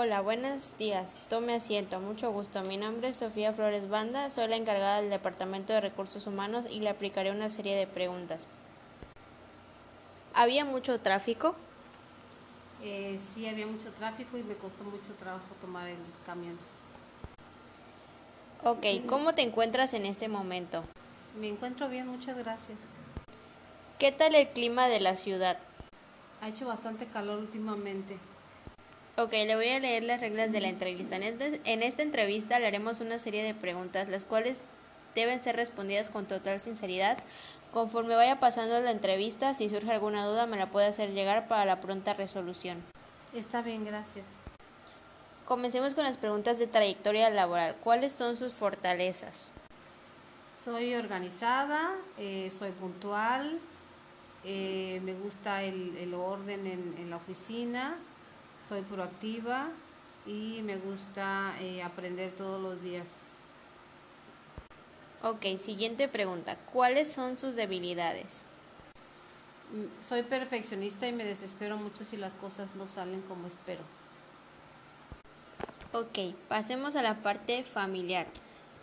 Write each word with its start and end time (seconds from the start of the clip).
Hola, 0.00 0.20
buenos 0.20 0.78
días. 0.78 1.18
Tome 1.28 1.54
asiento. 1.54 1.98
Mucho 1.98 2.30
gusto. 2.30 2.62
Mi 2.62 2.76
nombre 2.76 3.08
es 3.08 3.16
Sofía 3.16 3.52
Flores 3.52 3.88
Banda. 3.88 4.30
Soy 4.30 4.46
la 4.46 4.54
encargada 4.54 5.00
del 5.00 5.10
Departamento 5.10 5.72
de 5.72 5.80
Recursos 5.80 6.24
Humanos 6.28 6.66
y 6.70 6.78
le 6.78 6.88
aplicaré 6.88 7.32
una 7.32 7.50
serie 7.50 7.74
de 7.74 7.88
preguntas. 7.88 8.46
¿Había 10.34 10.64
mucho 10.64 11.00
tráfico? 11.00 11.56
Eh, 12.80 13.18
sí, 13.34 13.48
había 13.48 13.66
mucho 13.66 13.90
tráfico 13.90 14.38
y 14.38 14.44
me 14.44 14.54
costó 14.54 14.84
mucho 14.84 15.12
trabajo 15.18 15.46
tomar 15.60 15.88
el 15.88 15.98
camión. 16.24 16.56
Ok, 18.62 19.04
¿cómo 19.08 19.34
te 19.34 19.42
encuentras 19.42 19.94
en 19.94 20.06
este 20.06 20.28
momento? 20.28 20.84
Me 21.40 21.48
encuentro 21.48 21.88
bien, 21.88 22.06
muchas 22.06 22.38
gracias. 22.38 22.78
¿Qué 23.98 24.12
tal 24.12 24.36
el 24.36 24.46
clima 24.50 24.86
de 24.86 25.00
la 25.00 25.16
ciudad? 25.16 25.58
Ha 26.40 26.50
hecho 26.50 26.68
bastante 26.68 27.06
calor 27.06 27.40
últimamente. 27.40 28.16
Ok, 29.18 29.32
le 29.32 29.56
voy 29.56 29.68
a 29.70 29.80
leer 29.80 30.04
las 30.04 30.20
reglas 30.20 30.52
de 30.52 30.60
la 30.60 30.68
entrevista. 30.68 31.16
En, 31.16 31.24
este- 31.24 31.60
en 31.64 31.82
esta 31.82 32.02
entrevista 32.02 32.60
le 32.60 32.68
haremos 32.68 33.00
una 33.00 33.18
serie 33.18 33.42
de 33.42 33.52
preguntas, 33.52 34.08
las 34.08 34.24
cuales 34.24 34.60
deben 35.16 35.42
ser 35.42 35.56
respondidas 35.56 36.08
con 36.08 36.26
total 36.26 36.60
sinceridad. 36.60 37.18
Conforme 37.72 38.14
vaya 38.14 38.38
pasando 38.38 38.78
la 38.80 38.92
entrevista, 38.92 39.54
si 39.54 39.68
surge 39.68 39.90
alguna 39.90 40.24
duda, 40.24 40.46
me 40.46 40.56
la 40.56 40.70
puede 40.70 40.86
hacer 40.86 41.10
llegar 41.14 41.48
para 41.48 41.64
la 41.64 41.80
pronta 41.80 42.14
resolución. 42.14 42.80
Está 43.34 43.60
bien, 43.60 43.84
gracias. 43.84 44.24
Comencemos 45.46 45.94
con 45.96 46.04
las 46.04 46.16
preguntas 46.16 46.60
de 46.60 46.68
trayectoria 46.68 47.28
laboral. 47.28 47.74
¿Cuáles 47.82 48.12
son 48.12 48.36
sus 48.36 48.52
fortalezas? 48.52 49.50
Soy 50.56 50.94
organizada, 50.94 51.90
eh, 52.18 52.52
soy 52.56 52.70
puntual, 52.70 53.58
eh, 54.44 55.00
me 55.02 55.14
gusta 55.14 55.64
el, 55.64 55.96
el 55.96 56.14
orden 56.14 56.66
en, 56.68 56.94
en 56.98 57.10
la 57.10 57.16
oficina, 57.16 57.96
soy 58.68 58.82
proactiva 58.82 59.68
y 60.26 60.60
me 60.62 60.76
gusta 60.76 61.54
eh, 61.60 61.82
aprender 61.82 62.32
todos 62.32 62.60
los 62.60 62.82
días. 62.82 63.06
Ok, 65.22 65.58
siguiente 65.58 66.06
pregunta. 66.06 66.56
¿Cuáles 66.72 67.10
son 67.10 67.38
sus 67.38 67.56
debilidades? 67.56 68.44
Mm, 69.72 70.02
Soy 70.02 70.22
perfeccionista 70.22 71.08
y 71.08 71.12
me 71.12 71.24
desespero 71.24 71.78
mucho 71.78 72.04
si 72.04 72.16
las 72.16 72.34
cosas 72.34 72.68
no 72.76 72.86
salen 72.86 73.22
como 73.22 73.46
espero. 73.46 73.80
Ok, 75.92 76.34
pasemos 76.48 76.94
a 76.94 77.02
la 77.02 77.22
parte 77.22 77.64
familiar. 77.64 78.26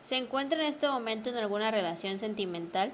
¿Se 0.00 0.16
encuentra 0.16 0.60
en 0.60 0.66
este 0.66 0.88
momento 0.88 1.28
en 1.28 1.36
alguna 1.36 1.70
relación 1.70 2.18
sentimental? 2.18 2.92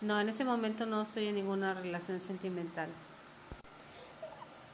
No, 0.00 0.18
en 0.18 0.30
este 0.30 0.44
momento 0.44 0.86
no 0.86 1.02
estoy 1.02 1.26
en 1.26 1.34
ninguna 1.34 1.74
relación 1.74 2.20
sentimental. 2.20 2.88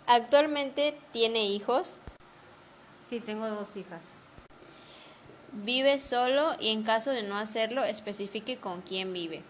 ¿Actualmente 0.08 0.96
tiene 1.12 1.46
hijos? 1.46 1.96
Sí, 3.08 3.18
tengo 3.18 3.48
dos 3.48 3.76
hijas. 3.76 4.02
¿Vive 5.50 5.98
solo 5.98 6.54
y 6.60 6.68
en 6.68 6.84
caso 6.84 7.10
de 7.10 7.24
no 7.24 7.36
hacerlo, 7.36 7.82
especifique 7.82 8.58
con 8.58 8.82
quién 8.82 9.12
vive? 9.12 9.42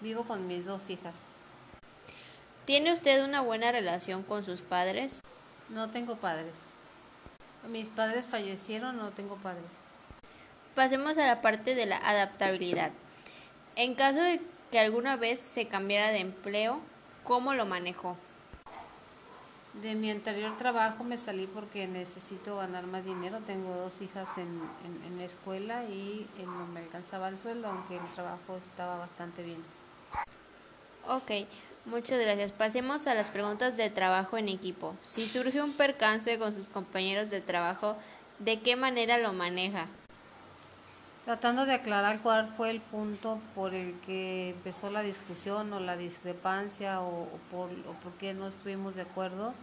Vivo 0.00 0.22
con 0.22 0.46
mis 0.46 0.64
dos 0.64 0.88
hijas. 0.88 1.16
¿Tiene 2.64 2.92
usted 2.92 3.24
una 3.24 3.40
buena 3.40 3.72
relación 3.72 4.22
con 4.22 4.44
sus 4.44 4.60
padres? 4.60 5.20
No 5.68 5.90
tengo 5.90 6.14
padres. 6.14 6.54
Mis 7.68 7.88
padres 7.88 8.24
fallecieron, 8.24 8.96
no 8.96 9.10
tengo 9.10 9.34
padres. 9.34 9.64
Pasemos 10.76 11.18
a 11.18 11.26
la 11.26 11.42
parte 11.42 11.74
de 11.74 11.86
la 11.86 11.96
adaptabilidad. 11.96 12.92
En 13.74 13.96
caso 13.96 14.20
de 14.20 14.40
que 14.70 14.78
alguna 14.78 15.16
vez 15.16 15.40
se 15.40 15.66
cambiara 15.66 16.10
de 16.10 16.20
empleo, 16.20 16.80
¿cómo 17.24 17.52
lo 17.54 17.66
manejó? 17.66 18.16
De 19.74 19.94
mi 19.94 20.10
anterior 20.10 20.54
trabajo 20.58 21.02
me 21.02 21.16
salí 21.16 21.46
porque 21.46 21.86
necesito 21.86 22.56
ganar 22.58 22.86
más 22.86 23.06
dinero. 23.06 23.38
Tengo 23.46 23.74
dos 23.74 24.02
hijas 24.02 24.28
en, 24.36 24.60
en, 25.06 25.16
la 25.16 25.24
escuela 25.24 25.84
y 25.84 26.26
eh, 26.38 26.44
no 26.44 26.66
me 26.66 26.80
alcanzaba 26.80 27.28
el 27.28 27.38
sueldo, 27.38 27.68
aunque 27.68 27.96
el 27.96 28.06
trabajo 28.14 28.56
estaba 28.56 28.98
bastante 28.98 29.42
bien. 29.42 29.64
Ok, 31.08 31.48
muchas 31.86 32.20
gracias. 32.20 32.52
Pasemos 32.52 33.06
a 33.06 33.14
las 33.14 33.30
preguntas 33.30 33.78
de 33.78 33.88
trabajo 33.88 34.36
en 34.36 34.48
equipo. 34.48 34.94
Si 35.02 35.26
surge 35.26 35.62
un 35.62 35.72
percance 35.72 36.38
con 36.38 36.54
sus 36.54 36.68
compañeros 36.68 37.30
de 37.30 37.40
trabajo, 37.40 37.96
¿de 38.40 38.60
qué 38.60 38.76
manera 38.76 39.16
lo 39.16 39.32
maneja? 39.32 39.86
Tratando 41.24 41.66
de 41.66 41.74
aclarar 41.74 42.20
cuál 42.20 42.48
fue 42.56 42.70
el 42.70 42.80
punto 42.80 43.38
por 43.54 43.74
el 43.74 43.94
que 44.00 44.50
empezó 44.50 44.90
la 44.90 45.02
discusión 45.02 45.72
o 45.72 45.78
la 45.78 45.96
discrepancia 45.96 47.00
o, 47.00 47.28
por, 47.48 47.70
por 47.70 48.12
qué 48.14 48.34
no 48.34 48.48
estuvimos 48.48 48.96
de 48.96 49.02
acuerdo. 49.02 49.54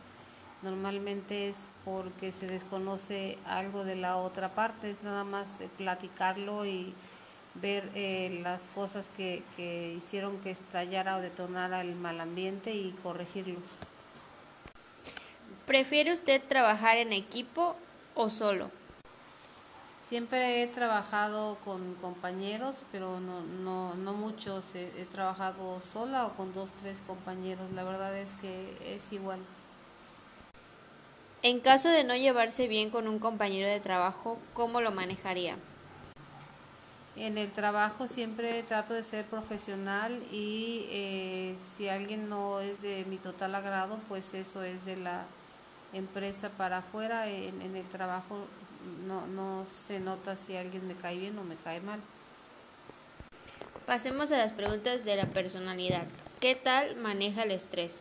Normalmente 0.62 1.50
es 1.50 1.68
porque 1.84 2.32
se 2.32 2.48
desconoce 2.48 3.38
algo 3.46 3.84
de 3.84 3.98
la 3.98 4.16
otra 4.16 4.56
parte, 4.56 4.92
es 4.92 5.04
nada 5.04 5.26
más 5.26 5.60
eh, 5.60 5.70
platicarlo 5.78 6.66
y 6.66 6.94
ver 7.56 7.90
eh, 7.94 8.40
las 8.42 8.70
cosas 8.70 9.10
que, 9.18 9.44
que 9.58 9.94
hicieron 9.98 10.40
que 10.40 10.52
estallara 10.52 11.18
o 11.18 11.22
detonara 11.22 11.82
el 11.82 11.94
mal 11.94 12.22
ambiente 12.22 12.74
y 12.74 12.96
corregirlo. 13.04 13.60
¿Prefiere 15.66 16.14
usted 16.14 16.42
trabajar 16.42 16.98
en 16.98 17.12
equipo 17.12 17.76
o 18.16 18.30
solo? 18.30 18.79
Siempre 20.10 20.64
he 20.64 20.68
trabajado 20.68 21.60
con 21.64 21.94
compañeros, 22.02 22.78
pero 22.92 23.20
no, 23.20 23.42
no, 23.42 23.94
no 23.94 24.14
muchos. 24.14 24.66
He, 24.74 24.88
he 25.00 25.06
trabajado 25.06 25.80
sola 25.94 26.26
o 26.26 26.34
con 26.34 26.52
dos, 26.52 26.72
tres 26.82 26.98
compañeros. 27.06 27.72
La 27.76 27.84
verdad 27.84 28.18
es 28.18 28.32
que 28.38 28.76
es 28.96 29.14
igual. 29.14 29.38
En 31.44 31.60
caso 31.60 31.90
de 31.90 32.04
no 32.04 32.16
llevarse 32.16 32.68
bien 32.68 32.90
con 32.90 33.08
un 33.08 33.20
compañero 33.20 33.68
de 33.68 33.80
trabajo, 33.80 34.40
¿cómo 34.56 34.82
lo 34.82 34.92
manejaría? 34.92 35.58
En 37.16 37.38
el 37.38 37.52
trabajo 37.52 38.08
siempre 38.08 38.64
trato 38.64 38.96
de 38.96 39.04
ser 39.04 39.26
profesional 39.26 40.24
y 40.32 40.88
eh, 40.90 41.56
si 41.64 41.88
alguien 41.88 42.30
no 42.30 42.62
es 42.62 42.82
de 42.82 43.06
mi 43.06 43.18
total 43.18 43.54
agrado, 43.54 44.00
pues 44.08 44.34
eso 44.34 44.64
es 44.64 44.86
de 44.86 44.98
la 44.98 45.28
empresa 45.94 46.50
para 46.50 46.80
afuera. 46.80 47.28
En, 47.30 47.62
en 47.62 47.76
el 47.76 47.86
trabajo 47.86 48.46
no, 49.08 49.28
no 49.28 49.66
se 49.88 50.00
nota 50.00 50.36
si 50.36 50.56
alguien 50.56 50.88
me 50.88 50.96
cae 50.96 51.18
bien 51.18 51.38
o 51.38 51.44
me 51.44 51.56
cae 51.56 51.82
mal. 51.82 52.00
Pasemos 53.86 54.32
a 54.32 54.38
las 54.38 54.54
preguntas 54.54 55.04
de 55.04 55.16
la 55.16 55.26
personalidad. 55.26 56.06
¿Qué 56.40 56.56
tal 56.56 56.96
maneja 56.96 57.44
el 57.44 57.52
estrés? 57.52 57.94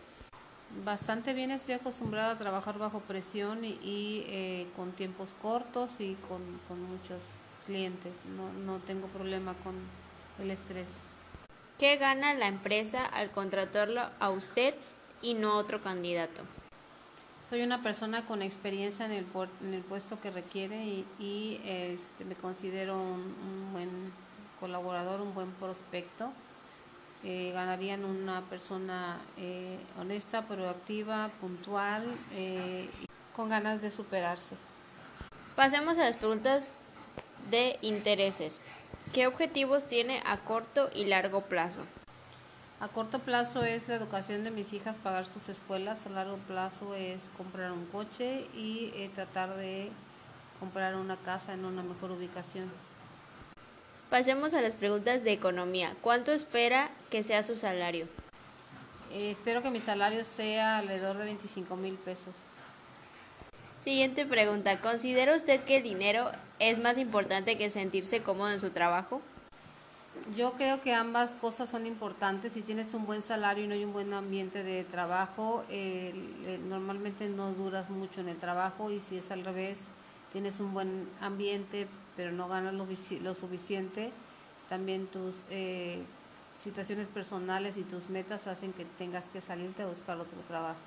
Bastante 0.84 1.32
bien, 1.32 1.50
estoy 1.50 1.74
acostumbrada 1.74 2.32
a 2.32 2.38
trabajar 2.38 2.78
bajo 2.78 3.00
presión 3.00 3.64
y, 3.64 3.78
y 3.82 4.24
eh, 4.28 4.66
con 4.76 4.92
tiempos 4.92 5.34
cortos 5.40 5.98
y 5.98 6.14
con, 6.28 6.42
con 6.68 6.82
muchos 6.82 7.22
clientes. 7.64 8.12
No, 8.36 8.52
no 8.52 8.78
tengo 8.80 9.06
problema 9.06 9.54
con 9.64 9.74
el 10.38 10.50
estrés. 10.50 10.88
¿Qué 11.78 11.96
gana 11.96 12.34
la 12.34 12.48
empresa 12.48 13.06
al 13.06 13.30
contratarlo 13.30 14.02
a 14.20 14.28
usted 14.28 14.74
y 15.22 15.34
no 15.34 15.52
a 15.52 15.56
otro 15.56 15.80
candidato? 15.80 16.42
Soy 17.48 17.62
una 17.62 17.82
persona 17.82 18.26
con 18.26 18.42
experiencia 18.42 19.06
en 19.06 19.12
el, 19.12 19.26
en 19.62 19.72
el 19.72 19.80
puesto 19.80 20.20
que 20.20 20.30
requiere 20.30 20.84
y, 21.18 21.60
este, 21.64 22.26
me 22.26 22.34
considero 22.34 23.00
un, 23.00 23.72
buen 23.72 23.88
colaborador, 24.60 25.22
un 25.22 25.32
buen 25.34 25.50
prospecto. 25.52 26.30
Eh, 27.24 27.50
ganarían 27.54 28.04
una 28.04 28.42
persona 28.42 29.18
eh, 29.38 29.78
honesta, 29.98 30.42
proactiva, 30.42 31.30
puntual, 31.40 32.04
eh, 32.34 32.86
con 33.34 33.48
ganas 33.48 33.80
de 33.80 33.90
superarse. 33.90 34.54
Pasemos 35.56 35.96
a 35.96 36.04
las 36.04 36.18
preguntas 36.18 36.72
de 37.50 37.78
intereses. 37.80 38.60
¿Qué 39.14 39.26
objetivos 39.26 39.88
tiene 39.88 40.20
a 40.26 40.36
corto 40.36 40.90
y 40.94 41.06
largo 41.06 41.40
plazo? 41.40 41.80
A 42.80 42.86
corto 42.86 43.18
plazo 43.18 43.64
es 43.64 43.88
la 43.88 43.96
educación 43.96 44.44
de 44.44 44.52
mis 44.52 44.72
hijas, 44.72 44.96
pagar 44.98 45.26
sus 45.26 45.48
escuelas. 45.48 46.06
A 46.06 46.10
largo 46.10 46.36
plazo 46.46 46.94
es 46.94 47.28
comprar 47.36 47.72
un 47.72 47.86
coche 47.86 48.46
y 48.54 48.92
eh, 48.94 49.10
tratar 49.12 49.56
de 49.56 49.90
comprar 50.60 50.94
una 50.94 51.16
casa 51.16 51.54
en 51.54 51.64
una 51.64 51.82
mejor 51.82 52.12
ubicación. 52.12 52.70
Pasemos 54.10 54.54
a 54.54 54.62
las 54.62 54.76
preguntas 54.76 55.24
de 55.24 55.32
economía. 55.32 55.96
¿Cuánto 56.02 56.30
espera 56.30 56.90
que 57.10 57.24
sea 57.24 57.42
su 57.42 57.56
salario? 57.56 58.06
Eh, 59.12 59.32
espero 59.32 59.60
que 59.60 59.70
mi 59.70 59.80
salario 59.80 60.24
sea 60.24 60.78
alrededor 60.78 61.18
de 61.18 61.24
25 61.24 61.74
mil 61.74 61.94
pesos. 61.94 62.34
Siguiente 63.80 64.24
pregunta. 64.24 64.80
¿Considera 64.80 65.34
usted 65.34 65.64
que 65.64 65.78
el 65.78 65.82
dinero 65.82 66.30
es 66.60 66.78
más 66.78 66.96
importante 66.96 67.58
que 67.58 67.70
sentirse 67.70 68.22
cómodo 68.22 68.52
en 68.52 68.60
su 68.60 68.70
trabajo? 68.70 69.20
Yo 70.36 70.52
creo 70.52 70.82
que 70.82 70.92
ambas 70.92 71.34
cosas 71.34 71.70
son 71.70 71.86
importantes. 71.86 72.52
Si 72.52 72.62
tienes 72.62 72.92
un 72.94 73.06
buen 73.06 73.22
salario 73.22 73.64
y 73.64 73.66
no 73.66 73.74
hay 73.74 73.84
un 73.84 73.92
buen 73.92 74.12
ambiente 74.12 74.62
de 74.62 74.84
trabajo, 74.84 75.64
eh, 75.70 76.12
normalmente 76.68 77.28
no 77.28 77.52
duras 77.52 77.88
mucho 77.90 78.20
en 78.20 78.28
el 78.28 78.36
trabajo 78.36 78.90
y 78.90 79.00
si 79.00 79.16
es 79.16 79.30
al 79.30 79.44
revés, 79.44 79.80
tienes 80.32 80.60
un 80.60 80.74
buen 80.74 81.08
ambiente 81.20 81.88
pero 82.18 82.32
no 82.32 82.48
ganas 82.48 82.74
lo, 82.74 82.84
lo 83.22 83.34
suficiente, 83.36 84.10
también 84.68 85.06
tus 85.06 85.36
eh, 85.50 86.02
situaciones 86.60 87.08
personales 87.08 87.76
y 87.76 87.84
tus 87.84 88.10
metas 88.10 88.48
hacen 88.48 88.72
que 88.72 88.84
tengas 88.84 89.26
que 89.26 89.40
salirte 89.40 89.82
a 89.82 89.86
buscar 89.86 90.18
otro 90.18 90.40
trabajo. 90.48 90.80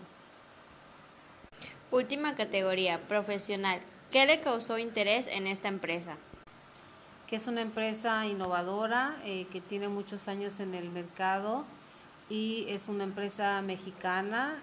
Última 1.90 2.36
categoría, 2.36 3.00
profesional. 3.00 3.80
¿Qué 4.12 4.26
le 4.26 4.42
causó 4.42 4.78
interés 4.78 5.28
en 5.28 5.48
esta 5.48 5.70
empresa? 5.70 6.18
Que 7.32 7.38
es 7.38 7.48
una 7.48 7.62
empresa 7.62 8.28
innovadora, 8.28 9.16
eh, 9.24 9.48
que 9.52 9.62
tiene 9.62 9.88
muchos 9.88 10.28
años 10.28 10.60
en 10.60 10.76
el 10.76 10.92
mercado 10.92 11.66
y 12.30 12.66
es 12.68 12.90
una 12.90 13.06
empresa 13.06 13.62
mexicana 13.62 14.62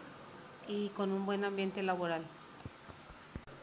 y 0.69 0.91
con 0.91 1.11
un 1.11 1.25
buen 1.25 1.45
ambiente 1.45 1.83
laboral. 1.83 2.25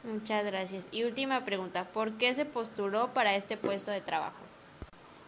Muchas 0.04 0.44
gracias. 0.44 0.88
Y 0.92 1.04
última 1.04 1.46
pregunta, 1.46 1.86
¿por 1.86 2.14
qué 2.14 2.34
se 2.34 2.46
postuló 2.46 3.14
para 3.14 3.36
este 3.36 3.58
puesto 3.58 3.92
de 3.92 4.02
trabajo? 4.02 4.40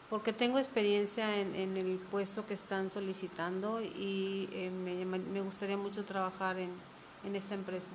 Porque 0.09 0.33
tengo 0.33 0.57
experiencia 0.57 1.37
en, 1.37 1.55
en 1.55 1.77
el 1.77 1.97
puesto 1.97 2.47
que 2.47 2.55
están 2.55 2.89
solicitando 2.89 3.79
y 3.79 4.49
eh, 4.53 4.71
me, 4.71 5.05
me, 5.05 5.41
gustaría 5.41 5.77
mucho 5.77 6.03
trabajar 6.03 6.57
en, 6.57 6.71
en 7.23 7.35
esta 7.35 7.53
empresa. 7.53 7.91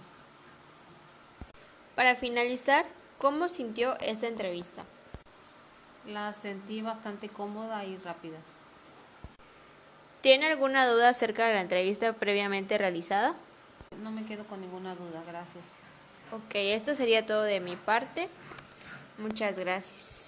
Para 1.96 2.14
finalizar, 2.14 2.86
¿cómo 3.18 3.48
sintió 3.48 3.98
esta 3.98 4.28
entrevista? 4.28 4.84
La 6.06 6.32
sentí 6.32 6.82
bastante 6.82 7.28
cómoda 7.28 7.84
y 7.84 7.96
rápida. 7.98 8.38
¿Tiene 10.20 10.46
alguna 10.46 10.86
duda 10.86 11.08
acerca 11.08 11.46
de 11.46 11.54
la 11.54 11.60
entrevista 11.60 12.12
previamente 12.12 12.78
realizada? 12.78 13.34
No 14.02 14.10
me 14.10 14.24
quedo 14.24 14.44
con 14.46 14.60
ninguna 14.60 14.94
duda, 14.94 15.22
gracias. 15.26 15.64
Ok, 16.32 16.54
esto 16.54 16.94
sería 16.94 17.26
todo 17.26 17.42
de 17.42 17.60
mi 17.60 17.76
parte. 17.76 18.28
Muchas 19.18 19.58
gracias. 19.58 20.21